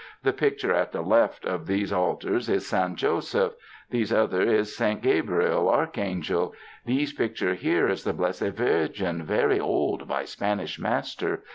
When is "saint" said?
2.65-2.95, 4.75-5.03